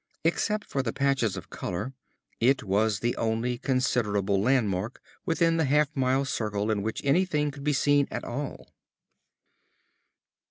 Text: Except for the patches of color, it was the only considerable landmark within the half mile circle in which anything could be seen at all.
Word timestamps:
Except 0.23 0.65
for 0.67 0.81
the 0.81 0.91
patches 0.93 1.37
of 1.37 1.51
color, 1.51 1.93
it 2.39 2.63
was 2.63 3.01
the 3.01 3.15
only 3.17 3.59
considerable 3.59 4.41
landmark 4.41 4.99
within 5.27 5.57
the 5.57 5.65
half 5.65 5.95
mile 5.95 6.25
circle 6.25 6.71
in 6.71 6.81
which 6.81 7.01
anything 7.05 7.51
could 7.51 7.63
be 7.63 7.71
seen 7.73 8.07
at 8.09 8.23
all. 8.23 8.73